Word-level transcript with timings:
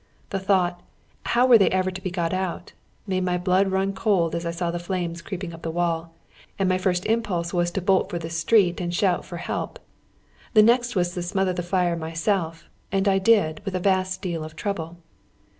The 0.31 0.39
thougiit: 0.39 0.77
how 1.25 1.45
were 1.45 1.59
tliey 1.59 1.67
ever 1.69 1.91
to 1.91 2.01
be 2.01 2.09
got 2.09 2.33
out? 2.33 2.73
made 3.05 3.23
my 3.23 3.37
blood 3.37 3.67
run 3.69 3.93
cold 3.93 4.33
ae 4.33 4.41
I 4.47 4.49
saw 4.49 4.71
the 4.71 4.79
flames 4.79 5.21
creeping 5.21 5.51
np 5.51 5.61
the 5.61 5.69
wall, 5.69 6.15
and 6.57 6.67
my 6.67 6.79
first 6.79 7.05
impulse 7.05 7.53
was 7.53 7.69
to 7.69 7.83
bolt 7.83 8.09
for 8.09 8.17
the 8.17 8.31
street 8.31 8.81
and 8.81 8.91
shout 8.95 9.25
for 9.25 9.37
help. 9.37 9.77
The 10.55 10.63
next 10.63 10.95
was 10.95 11.13
to 11.13 11.21
smother 11.21 11.53
the 11.53 11.61
fire 11.61 11.95
myself, 11.95 12.67
and 12.91 13.07
I 13.07 13.19
did, 13.19 13.61
with 13.63 13.75
a 13.75 13.79
vast 13.79 14.23
deal 14.23 14.43
of 14.43 14.55
trouble. 14.55 14.97